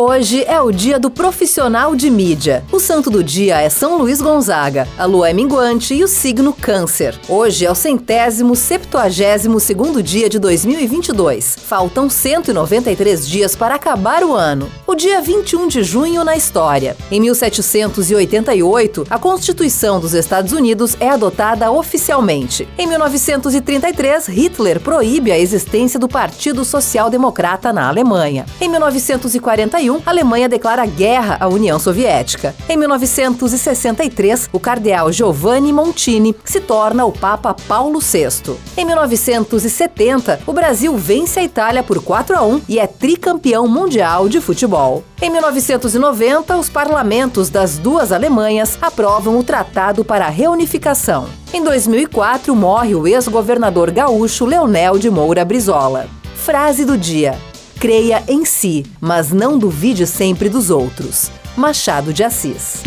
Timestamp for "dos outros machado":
60.48-62.12